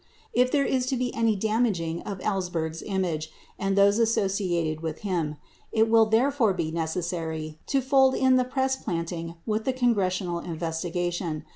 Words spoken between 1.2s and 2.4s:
damaging of